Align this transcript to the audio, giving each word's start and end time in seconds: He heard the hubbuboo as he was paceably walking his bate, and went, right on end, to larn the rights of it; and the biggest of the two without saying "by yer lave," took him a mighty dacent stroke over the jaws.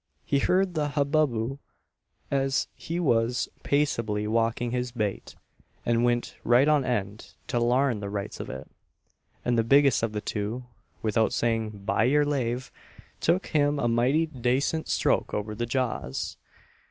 He 0.25 0.39
heard 0.39 0.73
the 0.73 0.87
hubbuboo 0.97 1.59
as 2.31 2.67
he 2.73 2.99
was 2.99 3.47
paceably 3.63 4.25
walking 4.27 4.71
his 4.71 4.91
bate, 4.91 5.35
and 5.85 6.03
went, 6.03 6.33
right 6.43 6.67
on 6.67 6.83
end, 6.83 7.35
to 7.49 7.59
larn 7.59 7.99
the 7.99 8.09
rights 8.09 8.39
of 8.39 8.49
it; 8.49 8.67
and 9.45 9.59
the 9.59 9.63
biggest 9.63 10.01
of 10.01 10.13
the 10.13 10.19
two 10.19 10.65
without 11.03 11.33
saying 11.33 11.83
"by 11.85 12.05
yer 12.05 12.25
lave," 12.25 12.71
took 13.19 13.45
him 13.45 13.77
a 13.77 13.87
mighty 13.87 14.25
dacent 14.25 14.87
stroke 14.87 15.35
over 15.35 15.53
the 15.53 15.67
jaws. 15.67 16.35